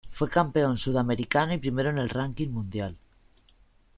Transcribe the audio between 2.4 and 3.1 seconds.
mundial.